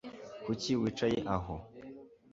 Kuki 0.45 0.69
wicaye 0.81 1.19
aho 1.35 1.55